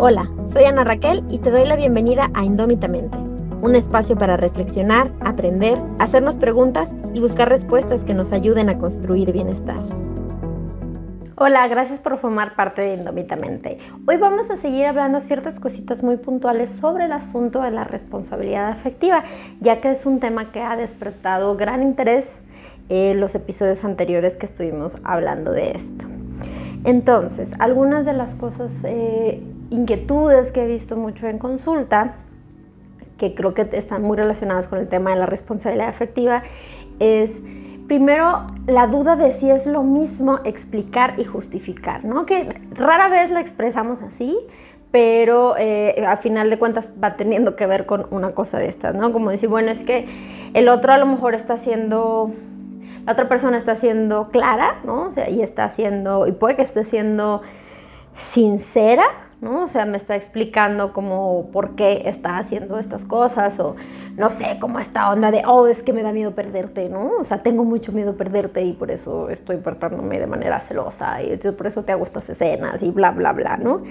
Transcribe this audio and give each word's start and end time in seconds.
Hola, 0.00 0.30
soy 0.46 0.62
Ana 0.62 0.84
Raquel 0.84 1.24
y 1.28 1.38
te 1.38 1.50
doy 1.50 1.66
la 1.66 1.74
bienvenida 1.74 2.30
a 2.32 2.44
Indómitamente, 2.44 3.18
un 3.62 3.74
espacio 3.74 4.16
para 4.16 4.36
reflexionar, 4.36 5.10
aprender, 5.22 5.76
hacernos 5.98 6.36
preguntas 6.36 6.94
y 7.14 7.20
buscar 7.20 7.48
respuestas 7.48 8.04
que 8.04 8.14
nos 8.14 8.30
ayuden 8.30 8.68
a 8.68 8.78
construir 8.78 9.32
bienestar. 9.32 9.80
Hola, 11.34 11.66
gracias 11.66 11.98
por 11.98 12.16
formar 12.18 12.54
parte 12.54 12.82
de 12.82 12.94
Indomitamente. 12.94 13.78
Hoy 14.06 14.18
vamos 14.18 14.52
a 14.52 14.56
seguir 14.56 14.86
hablando 14.86 15.20
ciertas 15.20 15.58
cositas 15.58 16.04
muy 16.04 16.16
puntuales 16.16 16.70
sobre 16.70 17.06
el 17.06 17.12
asunto 17.12 17.60
de 17.62 17.72
la 17.72 17.82
responsabilidad 17.82 18.68
afectiva, 18.68 19.24
ya 19.58 19.80
que 19.80 19.90
es 19.90 20.06
un 20.06 20.20
tema 20.20 20.52
que 20.52 20.60
ha 20.62 20.76
despertado 20.76 21.56
gran 21.56 21.82
interés 21.82 22.36
en 22.88 23.18
los 23.18 23.34
episodios 23.34 23.82
anteriores 23.82 24.36
que 24.36 24.46
estuvimos 24.46 24.96
hablando 25.02 25.50
de 25.50 25.72
esto. 25.72 26.06
Entonces, 26.84 27.50
algunas 27.58 28.06
de 28.06 28.12
las 28.12 28.36
cosas, 28.36 28.70
eh, 28.84 29.42
inquietudes 29.70 30.52
que 30.52 30.64
he 30.64 30.66
visto 30.66 30.96
mucho 30.96 31.26
en 31.26 31.38
consulta, 31.38 32.16
que 33.18 33.34
creo 33.34 33.54
que 33.54 33.68
están 33.72 34.02
muy 34.02 34.16
relacionadas 34.16 34.68
con 34.68 34.78
el 34.78 34.88
tema 34.88 35.10
de 35.10 35.16
la 35.16 35.26
responsabilidad 35.26 35.88
afectiva, 35.88 36.42
es 37.00 37.32
primero 37.88 38.46
la 38.66 38.86
duda 38.86 39.16
de 39.16 39.32
si 39.32 39.50
es 39.50 39.66
lo 39.66 39.82
mismo 39.82 40.40
explicar 40.44 41.14
y 41.18 41.24
justificar, 41.24 42.04
¿no? 42.04 42.26
Que 42.26 42.48
rara 42.72 43.08
vez 43.08 43.30
la 43.30 43.40
expresamos 43.40 44.02
así, 44.02 44.36
pero 44.90 45.56
eh, 45.58 46.04
a 46.06 46.16
final 46.16 46.50
de 46.50 46.58
cuentas 46.58 46.88
va 47.02 47.16
teniendo 47.16 47.56
que 47.56 47.66
ver 47.66 47.86
con 47.86 48.06
una 48.10 48.32
cosa 48.32 48.58
de 48.58 48.68
estas, 48.68 48.94
¿no? 48.94 49.12
Como 49.12 49.30
decir, 49.30 49.48
bueno, 49.48 49.70
es 49.70 49.82
que 49.82 50.06
el 50.54 50.68
otro 50.68 50.92
a 50.92 50.98
lo 50.98 51.06
mejor 51.06 51.34
está 51.34 51.58
siendo, 51.58 52.30
la 53.04 53.12
otra 53.12 53.28
persona 53.28 53.58
está 53.58 53.74
siendo 53.74 54.28
clara, 54.28 54.80
¿no? 54.84 55.08
O 55.08 55.12
sea, 55.12 55.28
y 55.28 55.42
está 55.42 55.64
haciendo, 55.64 56.26
y 56.26 56.32
puede 56.32 56.56
que 56.56 56.62
esté 56.62 56.84
siendo 56.84 57.42
sincera, 58.14 59.04
¿no? 59.40 59.64
O 59.64 59.68
sea, 59.68 59.84
me 59.84 59.96
está 59.96 60.16
explicando 60.16 60.92
como 60.92 61.50
por 61.52 61.76
qué 61.76 62.02
está 62.06 62.38
haciendo 62.38 62.78
estas 62.78 63.04
cosas 63.04 63.58
o 63.60 63.76
no 64.16 64.30
sé, 64.30 64.58
como 64.60 64.78
esta 64.78 65.10
onda 65.10 65.30
de, 65.30 65.42
oh, 65.46 65.66
es 65.66 65.82
que 65.82 65.92
me 65.92 66.02
da 66.02 66.12
miedo 66.12 66.32
perderte, 66.32 66.88
¿no? 66.88 67.12
O 67.20 67.24
sea, 67.24 67.42
tengo 67.42 67.64
mucho 67.64 67.92
miedo 67.92 68.16
perderte 68.16 68.62
y 68.62 68.72
por 68.72 68.90
eso 68.90 69.30
estoy 69.30 69.58
portándome 69.58 70.18
de 70.18 70.26
manera 70.26 70.60
celosa 70.60 71.22
y 71.22 71.36
por 71.36 71.66
eso 71.66 71.84
te 71.84 71.92
hago 71.92 72.04
estas 72.04 72.28
escenas 72.30 72.82
y 72.82 72.90
bla, 72.90 73.12
bla, 73.12 73.32
bla, 73.32 73.56
¿no? 73.56 73.82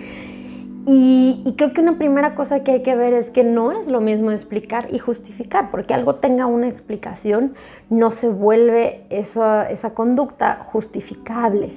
Y, 0.90 1.54
creo 1.58 1.74
que 1.74 1.82
una 1.82 1.98
primera 1.98 2.34
cosa 2.34 2.64
que 2.64 2.72
hay 2.72 2.82
que 2.82 2.96
ver 2.96 3.12
es 3.14 3.30
que 3.30 3.44
no 3.44 3.74
es 3.74 3.90
lo 3.90 4.00
mismo 4.00 4.32
explicar 4.32 4.88
y 4.90 5.00
justificar, 5.00 5.70
porque 5.70 5.94
algo 5.94 6.16
tenga 6.16 6.46
una 6.46 6.70
explicación 6.70 7.56
no 7.90 8.12
se 8.12 8.30
vuelve 8.30 9.04
esa 9.10 9.94
conducta 9.94 10.60
justificable, 10.64 11.74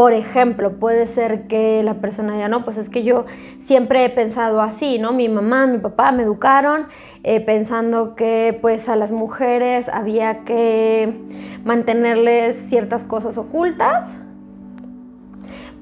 por 0.00 0.14
ejemplo, 0.14 0.78
puede 0.78 1.06
ser 1.06 1.46
que 1.46 1.82
la 1.82 1.92
persona 1.92 2.38
ya 2.38 2.48
no, 2.48 2.64
pues 2.64 2.78
es 2.78 2.88
que 2.88 3.02
yo 3.02 3.26
siempre 3.60 4.02
he 4.02 4.08
pensado 4.08 4.62
así, 4.62 4.98
¿no? 4.98 5.12
Mi 5.12 5.28
mamá, 5.28 5.66
mi 5.66 5.76
papá 5.76 6.10
me 6.10 6.22
educaron 6.22 6.86
eh, 7.22 7.42
pensando 7.42 8.14
que 8.14 8.58
pues 8.62 8.88
a 8.88 8.96
las 8.96 9.12
mujeres 9.12 9.90
había 9.90 10.38
que 10.44 11.12
mantenerles 11.66 12.56
ciertas 12.70 13.04
cosas 13.04 13.36
ocultas 13.36 14.08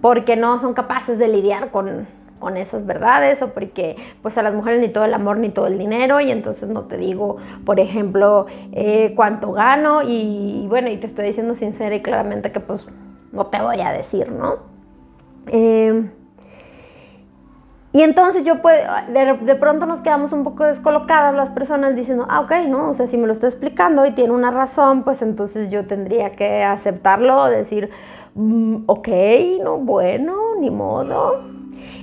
porque 0.00 0.34
no 0.34 0.58
son 0.58 0.74
capaces 0.74 1.20
de 1.20 1.28
lidiar 1.28 1.70
con, 1.70 2.08
con 2.40 2.56
esas 2.56 2.86
verdades 2.86 3.40
o 3.40 3.50
porque 3.50 3.94
pues 4.20 4.36
a 4.36 4.42
las 4.42 4.52
mujeres 4.52 4.80
ni 4.80 4.88
todo 4.88 5.04
el 5.04 5.14
amor 5.14 5.36
ni 5.36 5.50
todo 5.50 5.68
el 5.68 5.78
dinero 5.78 6.20
y 6.20 6.32
entonces 6.32 6.68
no 6.68 6.86
te 6.86 6.96
digo, 6.96 7.36
por 7.64 7.78
ejemplo, 7.78 8.46
eh, 8.72 9.12
cuánto 9.14 9.52
gano 9.52 10.02
y 10.02 10.66
bueno, 10.68 10.88
y 10.88 10.96
te 10.96 11.06
estoy 11.06 11.26
diciendo 11.26 11.54
sincera 11.54 11.94
y 11.94 12.02
claramente 12.02 12.50
que 12.50 12.58
pues 12.58 12.84
no 13.32 13.46
te 13.46 13.60
voy 13.60 13.80
a 13.80 13.92
decir, 13.92 14.30
¿no? 14.30 14.56
Eh, 15.46 16.10
y 17.92 18.02
entonces 18.02 18.44
yo 18.44 18.60
puedo, 18.60 18.78
de, 19.08 19.54
pronto 19.56 19.86
nos 19.86 20.00
quedamos 20.00 20.32
un 20.32 20.44
poco 20.44 20.64
descolocadas 20.64 21.34
las 21.34 21.50
personas 21.50 21.96
diciendo, 21.96 22.26
ah, 22.28 22.40
ok, 22.42 22.52
¿no? 22.68 22.90
O 22.90 22.94
sea, 22.94 23.06
si 23.06 23.16
me 23.16 23.26
lo 23.26 23.32
estoy 23.32 23.48
explicando 23.48 24.04
y 24.04 24.12
tiene 24.12 24.32
una 24.32 24.50
razón, 24.50 25.04
pues 25.04 25.22
entonces 25.22 25.70
yo 25.70 25.86
tendría 25.86 26.36
que 26.36 26.62
aceptarlo, 26.62 27.46
decir, 27.46 27.90
mm, 28.34 28.84
ok, 28.86 29.08
no, 29.62 29.78
bueno, 29.78 30.36
ni 30.60 30.70
modo. 30.70 31.42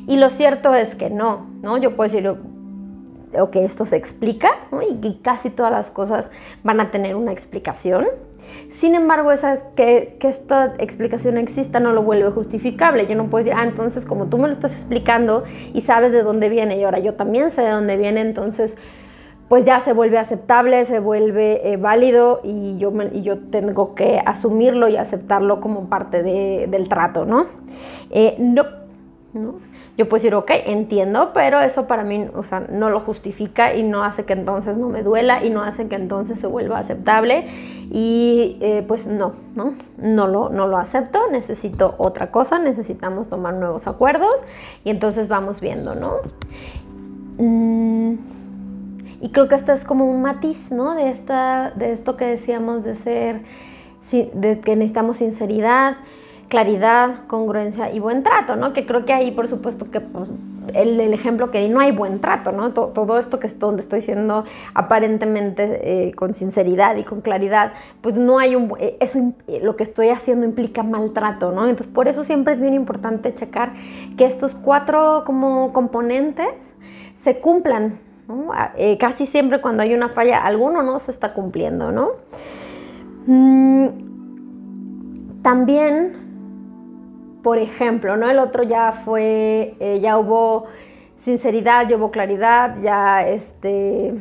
Y 0.08 0.18
lo 0.18 0.32
cierto 0.32 0.74
es 0.74 0.96
que 0.96 1.12
no, 1.12 1.46
¿no? 1.62 1.78
Yo 1.78 1.96
puedo 1.96 2.10
decir, 2.12 2.28
ok, 3.40 3.56
esto 3.58 3.86
se 3.86 3.96
explica, 3.96 4.50
¿no? 4.72 4.82
y 4.82 5.20
casi 5.22 5.52
todas 5.52 5.72
las 5.72 5.92
cosas 5.92 6.30
van 6.64 6.80
a 6.80 6.90
tener 6.90 7.16
una 7.16 7.32
explicación. 7.32 8.08
Sin 8.72 8.96
embargo, 8.96 9.32
esa, 9.32 9.74
que, 9.76 10.18
que 10.20 10.28
esta 10.28 10.74
explicación 10.80 11.38
exista 11.38 11.80
no 11.80 11.94
lo 11.94 12.04
vuelve 12.04 12.30
justificable. 12.32 13.08
Yo 13.08 13.16
no 13.16 13.28
puedo 13.28 13.44
decir, 13.44 13.58
ah, 13.58 13.64
entonces 13.64 14.06
como 14.06 14.28
tú 14.28 14.38
me 14.38 14.48
lo 14.48 14.54
estás 14.54 14.74
explicando 14.74 15.44
y 15.74 15.82
sabes 15.82 16.12
de 16.12 16.24
dónde 16.24 16.50
viene 16.50 16.78
y 16.78 16.84
ahora 16.84 17.00
yo 17.00 17.14
también 17.14 17.52
sé 17.52 17.62
de 17.62 17.70
dónde 17.70 17.98
viene, 17.98 18.22
entonces 18.22 18.78
pues 19.48 19.64
ya 19.64 19.80
se 19.80 19.94
vuelve 19.94 20.18
aceptable, 20.18 20.86
se 20.86 21.00
vuelve 21.00 21.72
eh, 21.72 21.78
válido 21.78 22.42
y 22.44 22.78
yo, 22.78 22.92
y 23.14 23.22
yo 23.22 23.38
tengo 23.40 23.94
que 23.94 24.20
asumirlo 24.26 24.88
y 24.88 24.98
aceptarlo 24.98 25.62
como 25.62 25.88
parte 25.88 26.24
del 26.24 26.90
trato, 26.90 27.26
¿no? 27.26 27.46
Eh, 28.10 28.36
no, 28.40 28.64
¿no? 29.34 29.56
Yo 29.98 30.10
puedo 30.10 30.22
decir, 30.22 30.36
ok, 30.36 30.52
entiendo, 30.66 31.32
pero 31.34 31.62
eso 31.62 31.88
para 31.88 32.04
mí, 32.04 32.28
o 32.36 32.44
sea, 32.44 32.62
no 32.70 32.90
lo 32.90 33.00
justifica 33.00 33.76
y 33.76 33.84
no 33.84 34.04
hace 34.04 34.26
que 34.26 34.34
entonces 34.34 34.76
no 34.76 34.90
me 34.90 35.04
duela 35.04 35.44
y 35.44 35.50
no 35.50 35.62
hace 35.62 35.88
que 35.88 35.96
entonces 35.96 36.38
se 36.38 36.48
vuelva 36.48 36.80
aceptable 36.80 37.48
y 37.92 38.58
eh, 38.60 38.84
pues 38.86 39.08
no, 39.08 39.34
¿no? 39.56 39.76
No 39.98 40.28
lo, 40.28 40.50
no 40.50 40.68
lo 40.68 40.78
acepto, 40.78 41.20
necesito 41.32 41.96
otra 41.98 42.30
cosa, 42.30 42.60
necesitamos 42.60 43.30
tomar 43.30 43.54
nuevos 43.54 43.88
acuerdos 43.88 44.36
y 44.84 44.90
entonces 44.90 45.30
vamos 45.30 45.62
viendo, 45.62 45.96
¿no? 45.96 46.18
Mm, 47.38 48.16
y 49.22 49.30
creo 49.30 49.48
que 49.48 49.56
este 49.56 49.72
es 49.72 49.86
como 49.86 50.10
un 50.10 50.22
matiz, 50.22 50.72
¿no? 50.72 50.94
De, 50.96 51.10
esta, 51.10 51.72
de 51.76 51.94
esto 51.94 52.18
que 52.18 52.26
decíamos 52.26 52.84
de 52.84 52.96
ser, 52.96 53.42
de 54.12 54.60
que 54.60 54.76
necesitamos 54.76 55.18
sinceridad, 55.18 55.96
claridad, 56.48 57.26
congruencia 57.28 57.92
y 57.92 58.00
buen 58.00 58.24
trato, 58.24 58.56
¿no? 58.56 58.74
Que 58.74 58.86
creo 58.86 59.06
que 59.06 59.14
ahí, 59.14 59.32
por 59.32 59.48
supuesto, 59.48 59.90
que 59.90 60.00
pues, 60.00 60.30
el, 60.74 61.00
ejemplo 61.14 61.52
que 61.52 61.62
di, 61.62 61.70
no 61.70 61.80
hay 61.80 61.92
buen 61.92 62.20
trato, 62.20 62.52
¿no? 62.52 62.72
Todo, 62.72 63.18
esto 63.18 63.40
que 63.40 63.48
es 63.48 63.58
donde 63.58 63.82
estoy 63.82 64.02
siendo 64.02 64.46
aparentemente 64.74 66.08
eh, 66.08 66.14
con 66.14 66.34
sinceridad 66.34 66.96
y 66.98 67.04
con 67.04 67.22
claridad, 67.22 67.74
pues 68.02 68.16
no 68.16 68.40
hay 68.40 68.56
un, 68.56 68.74
eh, 68.80 68.98
eso, 69.00 69.34
eh, 69.48 69.62
lo 69.64 69.76
que 69.76 69.84
estoy 69.84 70.10
haciendo 70.10 70.46
implica 70.46 70.84
maltrato, 70.84 71.52
¿no? 71.52 71.68
Entonces, 71.68 71.92
por 71.94 72.08
eso 72.08 72.24
siempre 72.24 72.54
es 72.54 72.62
bien 72.62 72.74
importante 72.74 73.34
checar 73.34 73.74
que 74.18 74.26
estos 74.26 74.56
cuatro 74.56 75.24
como 75.26 75.74
componentes 75.74 76.74
se 77.18 77.40
cumplan, 77.40 78.00
¿no? 78.28 78.52
casi 79.00 79.26
siempre 79.26 79.62
cuando 79.62 79.84
hay 79.84 79.94
una 79.94 80.10
falla, 80.10 80.44
alguno 80.44 80.84
no 80.84 81.00
se 81.00 81.12
está 81.12 81.34
cumpliendo, 81.34 81.92
¿no? 81.92 82.10
Mm, 83.28 83.88
también 85.42 86.25
por 87.46 87.60
ejemplo, 87.60 88.18
¿no? 88.18 88.28
El 88.28 88.40
otro 88.40 88.64
ya 88.64 88.92
fue, 88.92 89.76
eh, 89.80 90.00
ya 90.02 90.18
hubo 90.18 90.66
sinceridad, 91.16 91.88
ya 91.88 91.96
hubo 91.96 92.10
claridad, 92.10 92.78
ya 92.82 93.22
este 93.22 94.16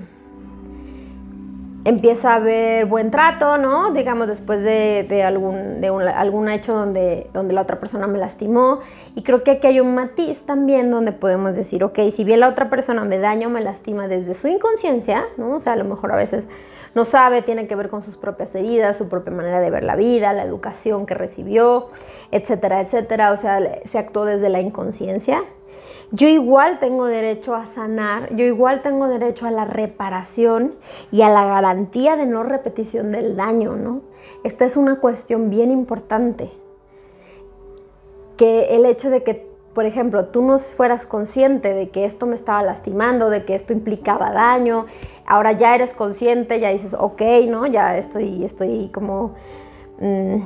empieza 1.87 2.33
a 2.33 2.37
haber 2.37 2.85
buen 2.85 3.11
trato, 3.11 3.57
¿no? 3.57 3.93
Digamos, 3.93 4.29
después 4.29 4.63
de, 4.63 5.23
algún, 5.27 5.81
de 5.81 5.89
algún 5.89 6.51
hecho 6.51 6.75
donde, 6.75 7.31
donde 7.33 7.55
la 7.55 7.63
otra 7.63 7.81
persona 7.81 8.07
me 8.07 8.19
lastimó. 8.19 8.81
Y 9.15 9.23
creo 9.23 9.43
que 9.43 9.53
aquí 9.53 9.69
hay 9.69 9.81
un 9.81 9.95
matiz 9.95 10.43
también 10.43 10.91
donde 10.91 11.13
podemos 11.13 11.57
decir, 11.57 11.83
ok, 11.83 11.99
si 12.13 12.25
bien 12.25 12.41
la 12.41 12.51
otra 12.51 12.69
persona 12.69 13.05
me 13.05 13.17
daña 13.17 13.47
o 13.47 13.51
me 13.51 13.63
lastima 13.63 14.07
desde 14.07 14.35
su 14.35 14.49
inconsciencia, 14.49 15.25
¿no? 15.39 15.57
O 15.57 15.61
sea, 15.61 15.73
a 15.73 15.77
lo 15.77 15.85
mejor 15.85 16.13
a 16.13 16.17
veces 16.17 16.47
no 16.95 17.05
sabe, 17.05 17.43
tiene 17.43 17.67
que 17.67 17.77
ver 17.77 17.91
con 17.91 18.03
sus 18.03 18.17
propias 18.17 18.55
heridas, 18.55 18.97
su 18.97 19.09
propia 19.09 19.33
manera 19.33 19.61
de 19.61 19.71
ver 19.71 19.85
la 19.85 19.97
vida, 19.97 20.33
la 20.33 20.45
educación 20.45 21.07
que 21.07 21.15
recibió, 21.15 21.89
etcétera, 22.31 22.81
etcétera. 22.81 23.33
O 23.33 23.37
sea, 23.37 23.81
se 23.85 23.99
actuó 23.99 24.25
desde 24.25 24.49
la 24.49 24.61
inconsciencia. 24.61 25.43
Yo 26.13 26.29
igual 26.29 26.79
tengo 26.79 27.07
derecho 27.07 27.55
a 27.55 27.67
sanar, 27.67 28.35
yo 28.37 28.45
igual 28.45 28.83
tengo 28.83 29.09
derecho 29.09 29.47
a 29.47 29.51
la 29.51 29.65
reparación 29.65 30.75
y 31.11 31.23
a 31.23 31.29
la 31.29 31.45
garantía 31.45 32.17
de 32.17 32.27
no 32.27 32.45
repetición 32.45 33.11
del 33.11 33.35
daño, 33.35 33.75
¿no? 33.75 34.03
Esta 34.45 34.65
es 34.65 34.77
una 34.77 35.01
cuestión 35.01 35.51
bien 35.51 35.73
importante. 35.73 36.53
Que 38.37 38.77
el 38.77 38.87
hecho 38.87 39.11
de 39.11 39.25
que 39.25 39.55
por 39.75 39.87
ejemplo, 39.87 40.27
tú 40.27 40.41
no 40.41 40.59
fueras 40.61 41.05
consciente 41.05 41.75
de 41.75 41.91
que 41.91 42.05
esto 42.05 42.27
me 42.27 42.37
estaba 42.37 42.63
lastimando, 42.63 43.29
de 43.29 43.45
que 43.45 43.57
esto 43.57 43.73
implicaba 43.73 44.31
daño, 44.31 44.87
ahora 45.27 45.53
ya 45.53 45.75
eres 45.75 45.95
consciente, 45.95 46.61
ya 46.61 46.71
dices, 46.71 46.95
ok, 46.99 47.23
¿no? 47.49 47.67
Ya 47.67 47.97
estoy, 47.99 48.45
estoy 48.45 48.91
como... 48.93 49.35
Mm, 50.01 50.43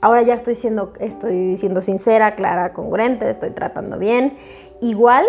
ahora 0.00 0.22
ya 0.22 0.34
estoy 0.34 0.54
siendo, 0.54 0.92
estoy 1.00 1.56
siendo 1.56 1.80
sincera, 1.80 2.32
clara, 2.32 2.72
congruente, 2.72 3.28
estoy 3.30 3.50
tratando 3.50 3.98
bien. 3.98 4.36
Igual 4.80 5.26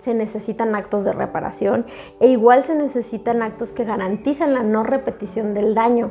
se 0.00 0.14
necesitan 0.14 0.74
actos 0.74 1.04
de 1.04 1.12
reparación 1.12 1.86
e 2.20 2.28
igual 2.28 2.62
se 2.62 2.74
necesitan 2.74 3.42
actos 3.42 3.72
que 3.72 3.84
garanticen 3.84 4.54
la 4.54 4.62
no 4.62 4.82
repetición 4.82 5.54
del 5.54 5.74
daño. 5.74 6.10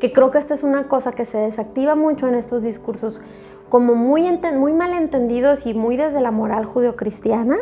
Que 0.00 0.12
creo 0.12 0.30
que 0.30 0.38
esta 0.38 0.54
es 0.54 0.62
una 0.62 0.88
cosa 0.88 1.12
que 1.12 1.26
se 1.26 1.38
desactiva 1.38 1.94
mucho 1.94 2.26
en 2.26 2.34
estos 2.34 2.62
discursos 2.62 3.20
como 3.68 3.94
muy, 3.94 4.22
muy 4.54 4.72
mal 4.72 4.92
entendidos 4.94 5.66
y 5.66 5.74
muy 5.74 5.96
desde 5.96 6.20
la 6.20 6.30
moral 6.30 6.64
judeocristiana 6.64 7.56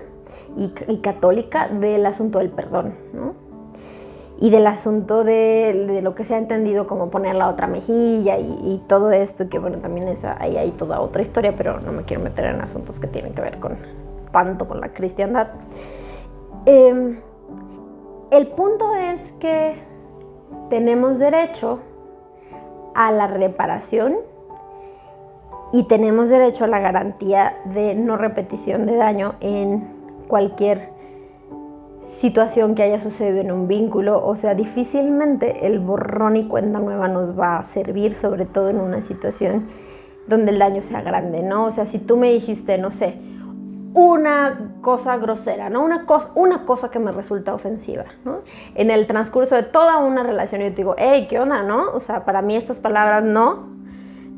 y, 0.57 0.73
y 0.87 0.99
católica 0.99 1.69
del 1.69 2.07
asunto 2.07 2.39
del 2.39 2.51
perdón. 2.51 2.95
Y 4.41 4.51
del 4.51 4.67
asunto 4.67 5.23
de, 5.25 6.01
lo 6.03 6.15
que 6.15 6.25
se 6.25 6.35
ha 6.35 6.39
entendido 6.39 6.87
como 6.87 7.11
poner 7.11 7.37
la 7.37 7.49
otra 7.49 7.67
mejilla 7.67 8.39
y, 8.39 8.83
todo 8.89 9.13
esto, 9.13 9.49
que 9.49 9.59
bueno, 9.59 9.79
también 9.79 10.09
es, 10.09 10.25
ahí 10.25 10.57
hay 10.57 10.73
toda 10.73 11.01
otra 11.01 11.23
historia, 11.23 11.55
pero 11.57 11.81
no 11.81 11.93
me 11.93 12.03
quiero 12.03 12.23
meter 12.23 12.47
en 12.47 12.61
asuntos 12.61 12.99
que 12.99 13.07
tienen 13.07 13.33
que 13.35 13.43
ver 13.43 13.59
con, 13.59 13.77
tanto 14.33 14.67
con 14.67 14.81
la 14.81 14.89
cristiandad. 14.89 15.49
Em, 16.67 17.19
el 18.31 18.47
punto 18.49 18.95
es 18.97 19.21
que 19.39 19.77
tenemos 20.69 21.19
derecho 21.19 21.79
a 22.95 23.13
la 23.13 23.27
reparación 23.29 24.17
y 25.73 25.85
tenemos 25.85 26.31
derecho 26.31 26.65
a 26.65 26.69
la 26.69 26.81
garantía 26.81 27.57
de 27.67 27.95
no 27.95 28.17
repetición 28.17 28.87
de 28.87 28.97
daño 28.97 29.35
en 29.41 29.89
cualquier 30.27 30.94
situación 32.25 32.75
que 32.75 32.83
haya 32.83 33.03
sucedido 33.03 33.43
en 33.43 33.53
un 33.53 33.69
vínculo. 33.69 34.27
O 34.27 34.35
sea, 34.35 34.55
difícilmente 34.55 35.67
el 35.67 35.79
borrón 35.79 36.37
y 36.37 36.49
cuenta 36.49 36.79
nueva 36.79 37.07
nos 37.07 37.39
va 37.39 37.59
a 37.59 37.65
servir, 37.65 38.15
sobre 38.15 38.47
todo 38.47 38.71
en 38.71 38.81
una 38.81 39.03
situación 39.03 39.67
donde 40.27 40.53
el 40.53 40.59
daño 40.59 40.81
sea 40.81 41.03
grande, 41.03 41.43
¿no? 41.43 41.67
O 41.67 41.71
sea, 41.71 41.85
si 41.85 41.99
tú 41.99 42.17
me 42.17 42.33
dijiste, 42.33 42.79
no 42.79 42.93
sé, 42.93 43.19
una 43.93 44.71
cosa 44.81 45.19
grosera, 45.19 45.69
¿no? 45.69 45.85
Una 45.85 46.07
cosa, 46.07 46.31
una 46.35 46.65
cosa 46.65 46.91
que 46.91 46.99
me 46.99 47.13
resulta 47.13 47.53
ofensiva, 47.53 48.07
¿no? 48.25 48.39
En 48.75 48.91
el 48.91 49.07
transcurso 49.07 49.55
de 49.55 49.65
toda 49.65 49.99
una 49.99 50.23
relación 50.23 50.63
yo 50.63 50.71
te 50.71 50.77
digo, 50.77 50.95
hey, 50.97 51.27
¿qué 51.29 51.39
onda, 51.39 51.63
no? 51.63 51.91
O 51.93 52.01
sea, 52.01 52.25
para 52.25 52.41
mí 52.41 52.57
estas 52.57 52.79
palabras 52.79 53.23
no, 53.23 53.69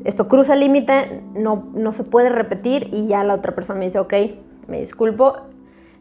esto 0.03 0.27
cruza 0.27 0.55
el 0.55 0.59
límite, 0.59 1.23
no, 1.35 1.69
no 1.73 1.93
se 1.93 2.03
puede 2.03 2.27
repetir 2.27 2.89
y 2.91 3.07
ya 3.07 3.23
la 3.23 3.35
otra 3.35 3.55
persona 3.55 3.79
me 3.79 3.85
dice, 3.85 3.99
ok, 3.99 4.13
me 4.67 4.81
disculpo, 4.81 5.37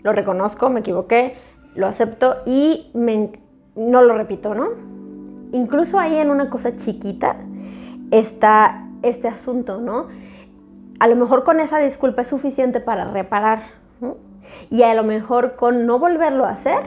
lo 0.02 0.12
reconozco, 0.12 0.68
me 0.68 0.80
equivoqué, 0.80 1.46
lo 1.76 1.86
acepto 1.86 2.36
y 2.46 2.90
no 2.94 4.02
lo 4.02 4.14
repito, 4.16 4.54
¿no? 4.54 4.68
Incluso 5.52 5.98
ahí 5.98 6.16
en 6.16 6.30
una 6.30 6.50
cosa 6.50 6.76
chiquita 6.76 7.36
está 8.10 8.88
este 9.02 9.28
asunto, 9.28 9.80
¿no? 9.80 10.06
a 10.98 11.08
lo 11.08 11.16
mejor 11.16 11.44
con 11.44 11.60
esa 11.60 11.78
disculpa 11.78 12.22
es 12.22 12.28
suficiente 12.28 12.80
para 12.80 13.10
reparar. 13.10 13.60
Y 14.70 14.82
a 14.82 14.94
lo 14.94 15.02
mejor 15.02 15.56
con 15.56 15.86
no 15.86 15.98
volverlo 15.98 16.44
a 16.44 16.50
hacer, 16.50 16.78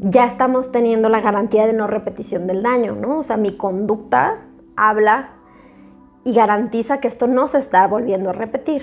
ya 0.00 0.24
estamos 0.24 0.72
teniendo 0.72 1.10
la 1.10 1.20
garantía 1.20 1.66
de 1.66 1.74
no 1.74 1.86
repetición 1.86 2.46
del 2.46 2.62
daño, 2.62 2.94
¿no? 2.94 3.18
O 3.18 3.22
sea, 3.22 3.36
mi 3.36 3.56
conducta 3.56 4.38
habla 4.76 5.30
y 6.24 6.32
garantiza 6.32 7.00
que 7.00 7.08
esto 7.08 7.26
no 7.26 7.48
se 7.48 7.58
está 7.58 7.86
volviendo 7.86 8.30
a 8.30 8.32
repetir. 8.32 8.82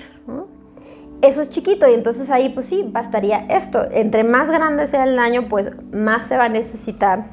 Eso 1.20 1.40
es 1.40 1.50
chiquito 1.50 1.88
y 1.88 1.94
entonces 1.94 2.30
ahí 2.30 2.50
pues 2.50 2.66
sí, 2.66 2.88
bastaría 2.88 3.46
esto. 3.48 3.86
Entre 3.90 4.22
más 4.22 4.50
grande 4.50 4.86
sea 4.86 5.04
el 5.04 5.16
daño, 5.16 5.48
pues 5.48 5.70
más 5.92 6.28
se 6.28 6.36
va 6.36 6.44
a 6.44 6.48
necesitar 6.48 7.24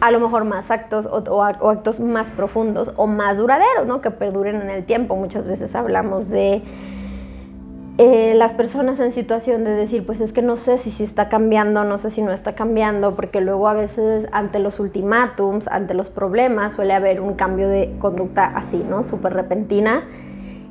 a 0.00 0.10
lo 0.10 0.20
mejor 0.20 0.44
más 0.44 0.70
actos 0.70 1.06
o, 1.06 1.42
actos 1.42 2.00
más 2.00 2.30
profundos 2.32 2.90
o 2.96 3.06
más 3.06 3.38
duraderos, 3.38 3.86
¿no? 3.86 4.00
Que 4.00 4.10
perduren 4.10 4.60
en 4.60 4.70
el 4.70 4.84
tiempo. 4.84 5.14
Muchas 5.16 5.46
veces 5.46 5.74
hablamos 5.76 6.30
de 6.30 6.62
eh, 7.96 8.34
las 8.34 8.52
personas 8.52 8.98
en 8.98 9.12
situación 9.12 9.62
de 9.62 9.70
decir, 9.70 10.04
pues 10.04 10.20
es 10.20 10.32
que 10.32 10.42
no 10.42 10.56
sé 10.56 10.78
si, 10.78 10.90
si 10.90 11.04
está 11.04 11.28
cambiando, 11.28 11.84
no 11.84 11.98
sé 11.98 12.10
si 12.10 12.22
no 12.22 12.32
está 12.32 12.56
cambiando, 12.56 13.14
porque 13.14 13.40
luego 13.40 13.68
a 13.68 13.74
veces 13.74 14.26
ante 14.32 14.58
los 14.58 14.80
ultimátums, 14.80 15.68
ante 15.68 15.94
los 15.94 16.10
problemas, 16.10 16.72
suele 16.72 16.92
haber 16.92 17.20
un 17.20 17.34
cambio 17.34 17.68
de 17.68 17.94
conducta 18.00 18.46
así, 18.46 18.84
¿no? 18.86 19.04
Súper 19.04 19.32
repentina, 19.32 20.02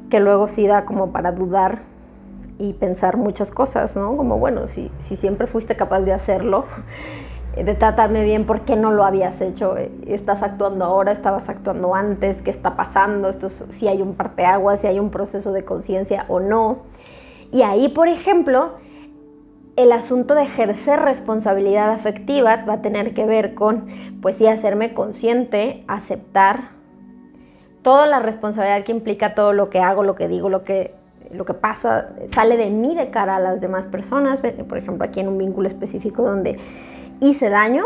que 0.10 0.20
luego 0.20 0.50
sí 0.50 0.68
da 0.68 0.84
como 0.84 1.14
para 1.14 1.32
dudar 1.32 1.93
y 2.64 2.72
pensar 2.72 3.18
muchas 3.18 3.52
cosas, 3.52 3.98
¿no? 3.98 4.16
Como, 4.16 4.40
bueno, 4.40 4.70
si, 4.70 4.90
si 5.02 5.18
siempre 5.18 5.48
fuiste 5.48 5.76
capaz 5.76 6.00
de 6.00 6.14
hacerlo, 6.14 6.64
de 7.58 7.76
tratarme 7.76 8.24
bien, 8.24 8.46
¿por 8.46 8.62
qué 8.62 8.78
no 8.78 8.92
lo 8.92 9.04
habías 9.04 9.42
hecho? 9.42 9.76
¿Estás 10.08 10.42
actuando 10.44 10.86
ahora? 10.86 11.12
¿Estabas 11.12 11.50
actuando 11.50 11.94
antes? 11.94 12.42
¿Qué 12.42 12.52
está 12.52 12.78
pasando? 12.78 13.28
Esto 13.28 13.50
si 13.50 13.90
hay 13.90 14.02
un 14.02 14.16
parteaguas, 14.16 14.80
si 14.80 14.88
hay 14.88 14.98
un 14.98 15.10
proceso 15.10 15.52
de 15.52 15.66
conciencia 15.66 16.26
o 16.30 16.40
no. 16.40 16.78
Y 17.52 17.64
ahí, 17.64 17.90
por 17.90 18.08
ejemplo, 18.08 18.76
el 19.76 19.92
asunto 19.92 20.34
de 20.34 20.44
ejercer 20.44 21.02
responsabilidad 21.02 21.92
afectiva 21.92 22.64
va 22.64 22.76
a 22.76 22.82
tener 22.82 23.14
que 23.14 23.26
ver 23.26 23.56
con, 23.56 23.88
pues 24.22 24.38
sí, 24.38 24.48
hacerme 24.48 24.94
consciente, 24.94 25.84
aceptar 25.90 26.70
toda 27.82 28.08
la 28.08 28.20
responsabilidad 28.20 28.86
que 28.86 28.94
implica 28.94 29.36
todo 29.36 29.52
lo 29.52 29.70
que 29.70 29.80
hago, 29.82 30.04
lo 30.04 30.16
que 30.16 30.30
digo, 30.30 30.48
lo 30.48 30.64
que, 30.64 31.03
lo 31.34 31.46
que 31.46 31.54
pasa, 31.54 32.10
sale 32.32 32.58
de 32.58 32.70
mí 32.70 32.96
de 32.96 33.10
cara 33.10 33.38
a 33.38 33.40
las 33.40 33.62
demás 33.62 33.88
personas. 33.88 34.40
Por 34.40 34.78
ejemplo, 34.78 35.06
aquí 35.06 35.20
en 35.20 35.28
un 35.28 35.38
vínculo 35.38 35.68
específico 35.68 36.24
donde 36.24 36.58
hice 37.20 37.50
daño. 37.50 37.86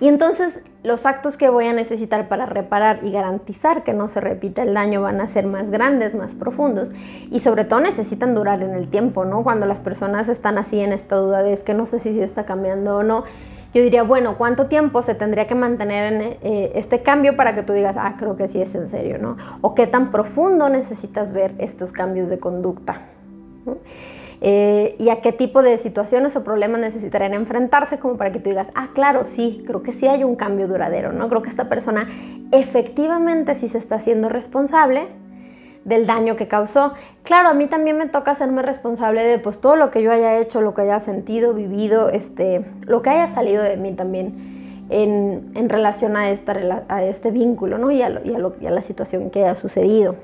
Y 0.00 0.08
entonces 0.08 0.60
los 0.82 1.06
actos 1.06 1.36
que 1.36 1.48
voy 1.48 1.66
a 1.66 1.72
necesitar 1.72 2.28
para 2.28 2.46
reparar 2.46 3.00
y 3.02 3.12
garantizar 3.12 3.84
que 3.84 3.92
no 3.92 4.08
se 4.08 4.20
repita 4.20 4.62
el 4.62 4.74
daño 4.74 5.00
van 5.00 5.20
a 5.20 5.28
ser 5.28 5.46
más 5.46 5.70
grandes, 5.70 6.14
más 6.14 6.34
profundos 6.34 6.90
y 7.30 7.38
sobre 7.38 7.64
todo 7.64 7.80
necesitan 7.80 8.34
durar 8.34 8.62
en 8.62 8.74
el 8.74 8.88
tiempo, 8.88 9.24
¿no? 9.24 9.44
Cuando 9.44 9.66
las 9.66 9.78
personas 9.78 10.28
están 10.28 10.58
así 10.58 10.80
en 10.80 10.92
esta 10.92 11.16
duda 11.16 11.44
de 11.44 11.52
es 11.52 11.62
que 11.62 11.74
no 11.74 11.86
sé 11.86 12.00
si 12.00 12.12
se 12.14 12.24
está 12.24 12.44
cambiando 12.44 12.96
o 12.96 13.02
no, 13.04 13.22
yo 13.74 13.82
diría, 13.82 14.02
bueno, 14.02 14.36
¿cuánto 14.36 14.66
tiempo 14.66 15.02
se 15.02 15.14
tendría 15.14 15.46
que 15.46 15.54
mantener 15.54 16.12
en 16.12 16.22
eh, 16.42 16.72
este 16.74 17.02
cambio 17.02 17.36
para 17.36 17.54
que 17.54 17.62
tú 17.62 17.72
digas, 17.72 17.96
ah, 17.98 18.16
creo 18.18 18.36
que 18.36 18.48
sí 18.48 18.60
es 18.60 18.74
en 18.74 18.88
serio, 18.88 19.18
¿no? 19.18 19.36
O 19.62 19.74
qué 19.74 19.86
tan 19.86 20.10
profundo 20.10 20.68
necesitas 20.68 21.32
ver 21.32 21.54
estos 21.58 21.92
cambios 21.92 22.28
de 22.28 22.38
conducta. 22.38 23.00
Eh, 24.44 24.96
y 24.98 25.08
a 25.08 25.20
qué 25.20 25.32
tipo 25.32 25.62
de 25.62 25.78
situaciones 25.78 26.34
o 26.34 26.42
problemas 26.42 26.80
necesitarían 26.80 27.32
enfrentarse 27.32 27.98
como 27.98 28.16
para 28.16 28.32
que 28.32 28.40
tú 28.40 28.50
digas, 28.50 28.66
ah, 28.74 28.88
claro, 28.92 29.24
sí, 29.24 29.62
creo 29.66 29.82
que 29.82 29.92
sí 29.92 30.08
hay 30.08 30.24
un 30.24 30.34
cambio 30.34 30.66
duradero, 30.66 31.12
¿no? 31.12 31.28
Creo 31.28 31.42
que 31.42 31.48
esta 31.48 31.68
persona 31.68 32.08
efectivamente 32.50 33.54
sí 33.54 33.68
se 33.68 33.78
está 33.78 33.94
haciendo 33.94 34.28
responsable 34.28 35.06
del 35.84 36.06
daño 36.06 36.36
que 36.36 36.48
causó. 36.48 36.92
Claro, 37.22 37.48
a 37.48 37.54
mí 37.54 37.66
también 37.66 37.98
me 37.98 38.08
toca 38.08 38.32
hacerme 38.32 38.62
responsable 38.62 39.22
de 39.22 39.38
pues 39.38 39.60
todo 39.60 39.76
lo 39.76 39.90
que 39.90 40.02
yo 40.02 40.12
haya 40.12 40.38
hecho, 40.38 40.60
lo 40.60 40.74
que 40.74 40.82
haya 40.82 41.00
sentido, 41.00 41.54
vivido, 41.54 42.08
este, 42.08 42.64
lo 42.86 43.02
que 43.02 43.10
haya 43.10 43.28
salido 43.28 43.62
de 43.62 43.76
mí 43.76 43.92
también 43.92 44.86
en, 44.90 45.52
en 45.54 45.68
relación 45.68 46.16
a, 46.16 46.30
esta, 46.30 46.84
a 46.88 47.04
este 47.04 47.30
vínculo, 47.30 47.78
¿no? 47.78 47.90
Y 47.90 48.02
a, 48.02 48.10
la 48.10 48.82
situación 48.82 49.30
que 49.30 49.40
haya 49.44 49.54
sucedido 49.54 50.16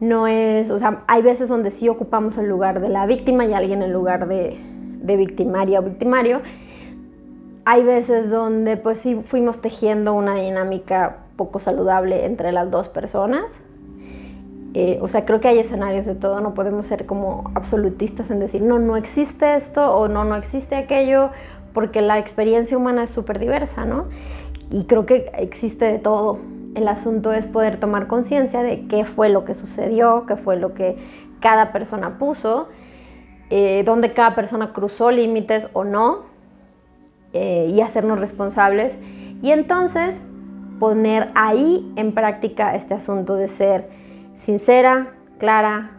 no 0.00 0.26
es, 0.26 0.68
o 0.70 0.80
sea, 0.80 1.04
hay 1.06 1.22
veces 1.22 1.48
donde 1.48 1.70
sí 1.70 1.88
ocupamos 1.88 2.36
el 2.36 2.48
lugar 2.48 2.80
de 2.80 2.88
la 2.88 3.06
víctima 3.06 3.44
y 3.44 3.54
alguien 3.54 3.82
en 3.82 3.92
lugar 3.92 4.26
de, 4.26 4.58
de 5.00 5.16
victimaria 5.16 5.78
o 5.78 5.82
victimario. 5.82 6.40
Hay 7.64 7.84
veces 7.84 8.28
donde 8.28 8.76
pues 8.76 8.98
sí 8.98 9.22
fuimos 9.24 9.60
tejiendo 9.60 10.12
una 10.12 10.34
dinámica 10.34 11.18
poco 11.36 11.60
saludable 11.60 12.24
entre 12.24 12.50
las 12.50 12.68
dos 12.70 12.88
personas. 12.88 13.44
Eh, 14.74 14.98
o 15.02 15.08
sea, 15.08 15.26
creo 15.26 15.40
que 15.40 15.48
hay 15.48 15.58
escenarios 15.58 16.06
de 16.06 16.14
todo, 16.14 16.40
no 16.40 16.54
podemos 16.54 16.86
ser 16.86 17.04
como 17.04 17.50
absolutistas 17.54 18.30
en 18.30 18.38
decir, 18.38 18.62
no, 18.62 18.78
no 18.78 18.96
existe 18.96 19.54
esto 19.54 19.94
o 19.94 20.08
no, 20.08 20.24
no 20.24 20.34
existe 20.34 20.76
aquello, 20.76 21.30
porque 21.74 22.00
la 22.00 22.18
experiencia 22.18 22.76
humana 22.76 23.04
es 23.04 23.10
súper 23.10 23.38
diversa, 23.38 23.84
¿no? 23.84 24.06
Y 24.70 24.84
creo 24.84 25.04
que 25.04 25.30
existe 25.36 25.84
de 25.84 25.98
todo. 25.98 26.38
El 26.74 26.88
asunto 26.88 27.32
es 27.32 27.46
poder 27.46 27.78
tomar 27.78 28.06
conciencia 28.06 28.62
de 28.62 28.86
qué 28.86 29.04
fue 29.04 29.28
lo 29.28 29.44
que 29.44 29.52
sucedió, 29.52 30.24
qué 30.26 30.36
fue 30.36 30.56
lo 30.56 30.72
que 30.72 30.96
cada 31.40 31.72
persona 31.72 32.18
puso, 32.18 32.68
eh, 33.50 33.82
dónde 33.84 34.14
cada 34.14 34.34
persona 34.34 34.72
cruzó 34.72 35.10
límites 35.10 35.68
o 35.74 35.84
no, 35.84 36.20
eh, 37.34 37.70
y 37.74 37.82
hacernos 37.82 38.18
responsables. 38.20 38.94
Y 39.42 39.50
entonces 39.50 40.16
poner 40.78 41.28
ahí 41.34 41.92
en 41.96 42.12
práctica 42.12 42.74
este 42.74 42.94
asunto 42.94 43.36
de 43.36 43.48
ser 43.48 44.01
sincera, 44.42 45.14
clara, 45.38 45.92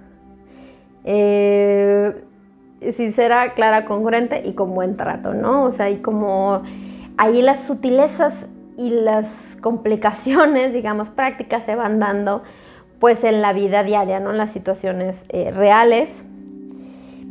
eh, 1.05 2.23
sincera, 2.91 3.53
clara, 3.53 3.85
congruente 3.85 4.43
y 4.45 4.53
con 4.53 4.75
buen 4.75 4.97
trato, 4.97 5.33
¿no? 5.33 5.63
O 5.63 5.71
sea, 5.71 5.89
y 5.89 6.01
como 6.01 6.61
ahí 7.17 7.41
las 7.41 7.63
sutilezas 7.63 8.47
y 8.77 8.89
las 8.89 9.57
complicaciones, 9.61 10.73
digamos, 10.79 11.09
prácticas 11.09 11.63
se 11.63 11.75
van 11.75 11.99
dando 11.99 12.43
pues 12.99 13.23
en 13.23 13.41
la 13.41 13.53
vida 13.53 13.83
diaria, 13.83 14.19
¿no? 14.19 14.31
En 14.31 14.37
las 14.37 14.51
situaciones 14.51 15.23
eh, 15.29 15.51
reales. 15.51 16.21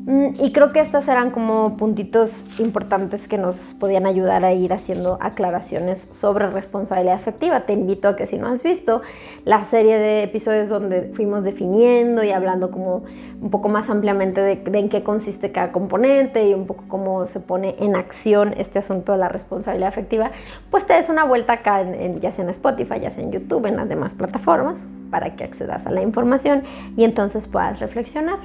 Mm, 0.05 0.35
y 0.41 0.51
creo 0.51 0.73
que 0.73 0.81
estas 0.81 1.07
eran 1.07 1.31
como 1.31 1.77
puntitos 1.77 2.45
importantes 2.59 3.29
que 3.29 3.39
nos 3.39 3.57
podían 3.79 4.05
ayudar 4.05 4.45
a 4.45 4.53
ir 4.53 4.73
haciendo 4.73 5.17
aclaraciones 5.21 6.09
sobre 6.11 6.49
responsabilidad 6.51 7.15
afectiva. 7.15 7.61
Te 7.61 7.73
invito 7.73 8.09
a 8.09 8.17
que 8.17 8.27
si 8.27 8.37
no 8.37 8.49
has 8.49 8.65
visto 8.65 9.03
la 9.45 9.63
serie 9.63 9.99
de 9.99 10.25
episodios 10.25 10.69
donde 10.69 11.13
fuimos 11.15 11.45
definiendo 11.45 12.25
y 12.25 12.33
hablando 12.33 12.73
como 12.73 13.05
un 13.41 13.51
poco 13.51 13.69
más 13.69 13.91
ampliamente 13.91 14.41
de, 14.41 14.61
en 14.77 14.89
qué 14.89 15.05
consiste 15.05 15.53
cada 15.53 15.71
componente 15.71 16.49
y 16.49 16.55
un 16.55 16.67
poco 16.67 16.83
cómo 16.89 17.29
se 17.29 17.39
pone 17.39 17.77
en 17.79 17.95
acción 17.95 18.55
este 18.57 18.81
asunto 18.81 19.13
de 19.13 19.19
la 19.19 19.29
responsabilidad 19.29 19.89
afectiva, 19.89 20.33
pues 20.73 20.85
te 20.85 20.95
des 20.95 21.11
una 21.11 21.25
vuelta 21.25 21.53
acá, 21.55 21.81
en, 21.81 22.21
ya 22.21 22.33
sea 22.33 22.45
en 22.45 22.51
Spotify, 22.51 22.99
ya 23.01 23.13
sea 23.13 23.23
en 23.23 23.31
YouTube, 23.31 23.67
en 23.67 23.77
las 23.77 23.89
demás 23.89 24.17
plataformas, 24.17 24.81
para 25.13 25.37
que 25.37 25.45
accedas 25.45 25.87
a 25.87 25.91
la 25.91 26.03
información 26.03 26.63
y 26.97 27.05
entonces 27.05 27.47
puedas 27.47 27.79
reflexionar 27.79 28.39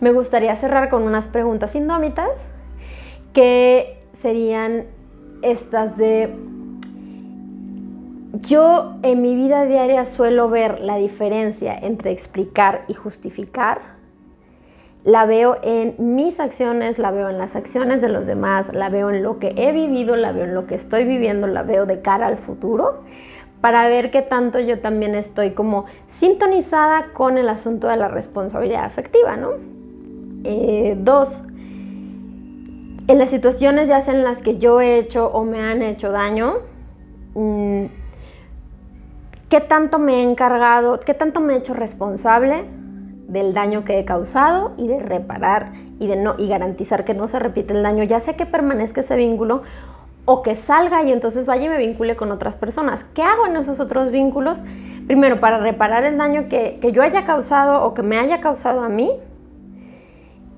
me 0.00 0.12
gustaría 0.12 0.56
cerrar 0.56 0.88
con 0.88 1.02
unas 1.02 1.28
preguntas 1.28 1.74
indómitas 1.74 2.30
que 3.32 4.02
serían 4.12 4.84
estas 5.42 5.96
de 5.96 6.34
yo 8.42 8.94
en 9.02 9.22
mi 9.22 9.34
vida 9.34 9.66
diaria 9.66 10.06
suelo 10.06 10.48
ver 10.48 10.80
la 10.80 10.96
diferencia 10.96 11.76
entre 11.76 12.12
explicar 12.12 12.84
y 12.88 12.94
justificar. 12.94 13.80
La 15.02 15.24
veo 15.24 15.58
en 15.62 15.94
mis 15.98 16.40
acciones, 16.40 16.98
la 16.98 17.10
veo 17.10 17.28
en 17.28 17.38
las 17.38 17.56
acciones 17.56 18.00
de 18.00 18.08
los 18.08 18.26
demás, 18.26 18.72
la 18.72 18.88
veo 18.88 19.10
en 19.10 19.22
lo 19.22 19.38
que 19.38 19.54
he 19.56 19.72
vivido, 19.72 20.16
la 20.16 20.32
veo 20.32 20.44
en 20.44 20.54
lo 20.54 20.66
que 20.66 20.74
estoy 20.74 21.04
viviendo, 21.04 21.46
la 21.46 21.62
veo 21.62 21.86
de 21.86 22.02
cara 22.02 22.26
al 22.26 22.36
futuro, 22.36 23.02
para 23.60 23.88
ver 23.88 24.10
qué 24.10 24.22
tanto 24.22 24.60
yo 24.60 24.80
también 24.80 25.14
estoy 25.14 25.52
como 25.52 25.86
sintonizada 26.08 27.12
con 27.12 27.38
el 27.38 27.48
asunto 27.48 27.88
de 27.88 27.96
la 27.96 28.08
responsabilidad 28.08 28.84
afectiva, 28.84 29.36
¿no? 29.36 29.79
Eh, 30.44 30.96
dos, 30.98 31.40
en 33.06 33.18
las 33.18 33.30
situaciones 33.30 33.88
ya 33.88 34.00
sea 34.00 34.14
en 34.14 34.24
las 34.24 34.40
que 34.40 34.58
yo 34.58 34.80
he 34.80 34.98
hecho 34.98 35.26
o 35.26 35.44
me 35.44 35.60
han 35.60 35.82
hecho 35.82 36.12
daño, 36.12 36.54
mm, 37.34 37.84
¿qué 39.48 39.60
tanto 39.60 39.98
me 39.98 40.20
he 40.20 40.22
encargado, 40.22 41.00
qué 41.00 41.12
tanto 41.12 41.40
me 41.40 41.54
he 41.54 41.56
hecho 41.56 41.74
responsable 41.74 42.64
del 43.28 43.52
daño 43.52 43.84
que 43.84 43.98
he 43.98 44.04
causado 44.04 44.72
y 44.76 44.88
de 44.88 45.00
reparar 45.00 45.72
y 45.98 46.06
de 46.06 46.16
no 46.16 46.34
y 46.38 46.48
garantizar 46.48 47.04
que 47.04 47.14
no 47.14 47.28
se 47.28 47.38
repite 47.38 47.74
el 47.74 47.82
daño, 47.82 48.04
ya 48.04 48.20
sea 48.20 48.34
que 48.34 48.46
permanezca 48.46 49.02
ese 49.02 49.16
vínculo 49.16 49.62
o 50.24 50.42
que 50.42 50.56
salga 50.56 51.02
y 51.02 51.12
entonces 51.12 51.46
vaya 51.46 51.66
y 51.66 51.68
me 51.68 51.78
vincule 51.78 52.16
con 52.16 52.30
otras 52.30 52.56
personas. 52.56 53.04
¿Qué 53.14 53.22
hago 53.22 53.46
en 53.46 53.56
esos 53.56 53.80
otros 53.80 54.10
vínculos? 54.10 54.62
Primero, 55.06 55.40
para 55.40 55.58
reparar 55.58 56.04
el 56.04 56.16
daño 56.16 56.48
que, 56.48 56.78
que 56.80 56.92
yo 56.92 57.02
haya 57.02 57.26
causado 57.26 57.84
o 57.84 57.94
que 57.94 58.02
me 58.02 58.18
haya 58.18 58.40
causado 58.40 58.82
a 58.82 58.88
mí, 58.88 59.10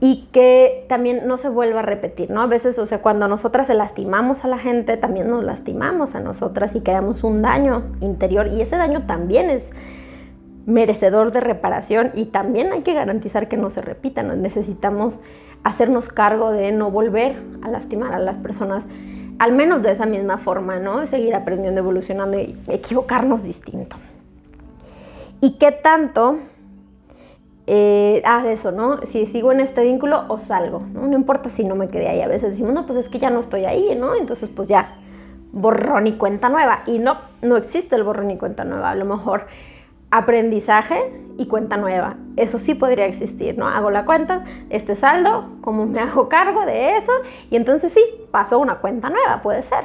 y 0.04 0.26
que 0.32 0.84
también 0.88 1.28
no 1.28 1.38
se 1.38 1.48
vuelva 1.48 1.78
a 1.78 1.82
repetir, 1.84 2.28
¿no? 2.28 2.42
A 2.42 2.48
veces, 2.48 2.76
o 2.80 2.86
sea, 2.86 2.98
cuando 2.98 3.28
nosotras 3.28 3.68
se 3.68 3.74
lastimamos 3.74 4.44
a 4.44 4.48
la 4.48 4.58
gente, 4.58 4.96
también 4.96 5.30
nos 5.30 5.44
lastimamos 5.44 6.16
a 6.16 6.20
nosotras 6.20 6.74
y 6.74 6.80
creamos 6.80 7.22
un 7.22 7.40
daño 7.40 7.84
interior 8.00 8.48
y 8.48 8.62
ese 8.62 8.76
daño 8.76 9.02
también 9.06 9.48
es 9.48 9.70
merecedor 10.66 11.30
de 11.30 11.38
reparación 11.38 12.10
y 12.16 12.24
también 12.24 12.72
hay 12.72 12.82
que 12.82 12.94
garantizar 12.94 13.46
que 13.46 13.56
no 13.56 13.70
se 13.70 13.80
repita, 13.80 14.24
necesitamos 14.24 15.20
hacernos 15.62 16.08
cargo 16.08 16.50
de 16.50 16.72
no 16.72 16.90
volver 16.90 17.36
a 17.62 17.68
lastimar 17.68 18.12
a 18.12 18.18
las 18.18 18.38
personas, 18.38 18.84
al 19.38 19.52
menos 19.52 19.84
de 19.84 19.92
esa 19.92 20.06
misma 20.06 20.38
forma, 20.38 20.80
¿no? 20.80 21.06
Seguir 21.06 21.36
aprendiendo, 21.36 21.80
evolucionando 21.80 22.40
y 22.40 22.58
equivocarnos 22.66 23.44
distinto. 23.44 23.94
¿Y 25.40 25.58
qué 25.58 25.70
tanto 25.70 26.38
eh, 27.66 28.22
ah, 28.24 28.44
eso, 28.48 28.72
¿no? 28.72 28.98
Si 29.06 29.26
sigo 29.26 29.52
en 29.52 29.60
este 29.60 29.82
vínculo 29.82 30.24
o 30.28 30.38
salgo, 30.38 30.80
¿no? 30.92 31.06
No 31.06 31.14
importa 31.14 31.48
si 31.48 31.64
no 31.64 31.74
me 31.74 31.88
quedé 31.88 32.08
ahí. 32.08 32.20
A 32.20 32.28
veces 32.28 32.50
decimos, 32.50 32.72
no, 32.72 32.86
pues 32.86 32.98
es 32.98 33.08
que 33.08 33.18
ya 33.18 33.30
no 33.30 33.40
estoy 33.40 33.64
ahí, 33.64 33.94
¿no? 33.94 34.14
Entonces, 34.14 34.48
pues 34.48 34.68
ya, 34.68 34.94
borrón 35.52 36.06
y 36.06 36.12
cuenta 36.14 36.48
nueva. 36.48 36.82
Y 36.86 36.98
no, 36.98 37.18
no 37.40 37.56
existe 37.56 37.94
el 37.96 38.02
borrón 38.02 38.30
y 38.30 38.38
cuenta 38.38 38.64
nueva. 38.64 38.90
A 38.90 38.94
lo 38.94 39.04
mejor 39.04 39.46
aprendizaje 40.12 41.10
y 41.38 41.46
cuenta 41.46 41.78
nueva. 41.78 42.16
Eso 42.36 42.58
sí 42.58 42.74
podría 42.74 43.06
existir, 43.06 43.56
¿no? 43.56 43.66
Hago 43.66 43.90
la 43.90 44.04
cuenta, 44.04 44.44
este 44.68 44.94
saldo, 44.94 45.48
cómo 45.62 45.86
me 45.86 46.00
hago 46.00 46.28
cargo 46.28 46.66
de 46.66 46.98
eso, 46.98 47.12
y 47.50 47.56
entonces 47.56 47.92
sí, 47.92 48.02
paso 48.30 48.58
una 48.58 48.76
cuenta 48.76 49.08
nueva, 49.08 49.40
puede 49.42 49.62
ser. 49.62 49.84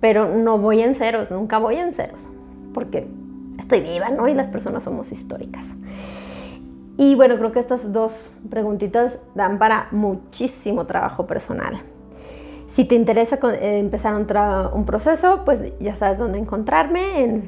Pero 0.00 0.28
no 0.36 0.58
voy 0.58 0.82
en 0.82 0.96
ceros, 0.96 1.30
nunca 1.30 1.58
voy 1.58 1.76
en 1.76 1.92
ceros, 1.94 2.20
porque 2.74 3.06
estoy 3.58 3.82
viva, 3.82 4.10
¿no? 4.10 4.26
Y 4.26 4.34
las 4.34 4.48
personas 4.48 4.82
somos 4.82 5.12
históricas. 5.12 5.74
Y 6.98 7.14
bueno, 7.14 7.36
creo 7.36 7.52
que 7.52 7.60
estas 7.60 7.92
dos 7.92 8.12
preguntitas 8.48 9.18
dan 9.34 9.58
para 9.58 9.88
muchísimo 9.90 10.86
trabajo 10.86 11.26
personal. 11.26 11.82
Si 12.68 12.84
te 12.84 12.94
interesa 12.94 13.38
eh, 13.52 13.78
empezar 13.78 14.14
un, 14.14 14.86
proceso, 14.86 15.42
pues 15.44 15.60
ya 15.78 15.96
sabes 15.96 16.18
dónde 16.18 16.38
encontrarme. 16.38 17.42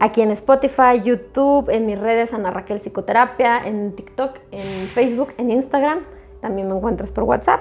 aquí 0.00 0.22
en 0.22 0.30
Spotify, 0.30 1.02
YouTube, 1.02 1.68
en 1.68 1.86
mis 1.86 1.98
redes 1.98 2.32
Ana 2.32 2.50
Raquel 2.50 2.80
Psicoterapia, 2.80 3.66
en 3.66 3.94
TikTok, 3.94 4.38
en 4.50 4.88
Facebook, 4.88 5.34
en 5.38 5.50
Instagram. 5.50 6.00
También 6.40 6.68
me 6.68 6.76
encuentras 6.76 7.10
por 7.10 7.24
WhatsApp. 7.24 7.60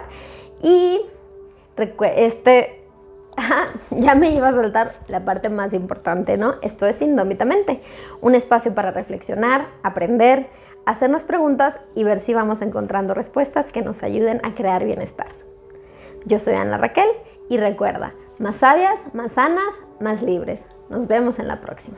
Y 0.61 1.01
este 2.15 2.82
ya 3.89 4.15
me 4.15 4.31
iba 4.31 4.47
a 4.47 4.53
saltar 4.53 4.93
la 5.07 5.25
parte 5.25 5.49
más 5.49 5.73
importante, 5.73 6.37
¿no? 6.37 6.55
Esto 6.61 6.85
es 6.85 7.01
Indómitamente, 7.01 7.81
un 8.21 8.35
espacio 8.35 8.73
para 8.73 8.91
reflexionar, 8.91 9.67
aprender, 9.83 10.47
hacernos 10.85 11.23
preguntas 11.23 11.79
y 11.95 12.03
ver 12.03 12.21
si 12.21 12.33
vamos 12.33 12.61
encontrando 12.61 13.13
respuestas 13.13 13.71
que 13.71 13.81
nos 13.81 14.03
ayuden 14.03 14.41
a 14.43 14.53
crear 14.55 14.85
bienestar. 14.85 15.27
Yo 16.25 16.39
soy 16.39 16.53
Ana 16.53 16.77
Raquel 16.77 17.09
y 17.49 17.57
recuerda, 17.57 18.13
más 18.39 18.57
sabias, 18.57 19.13
más 19.13 19.33
sanas, 19.33 19.75
más 19.99 20.21
libres. 20.21 20.61
Nos 20.89 21.07
vemos 21.07 21.39
en 21.39 21.47
la 21.47 21.61
próxima. 21.61 21.97